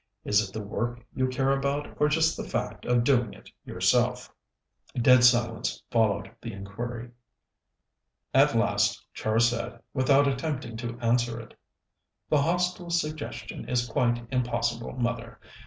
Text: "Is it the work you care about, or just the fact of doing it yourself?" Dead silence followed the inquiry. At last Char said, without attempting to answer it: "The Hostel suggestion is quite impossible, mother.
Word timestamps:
"Is 0.25 0.41
it 0.41 0.51
the 0.51 0.63
work 0.63 1.05
you 1.13 1.27
care 1.27 1.51
about, 1.51 1.95
or 1.99 2.07
just 2.07 2.35
the 2.35 2.43
fact 2.43 2.85
of 2.85 3.03
doing 3.03 3.33
it 3.33 3.51
yourself?" 3.65 4.33
Dead 4.99 5.23
silence 5.23 5.83
followed 5.91 6.31
the 6.41 6.51
inquiry. 6.53 7.11
At 8.33 8.55
last 8.55 9.05
Char 9.13 9.37
said, 9.39 9.79
without 9.93 10.27
attempting 10.27 10.75
to 10.77 10.99
answer 11.01 11.39
it: 11.39 11.53
"The 12.29 12.41
Hostel 12.41 12.89
suggestion 12.89 13.69
is 13.69 13.87
quite 13.87 14.25
impossible, 14.31 14.93
mother. 14.93 15.39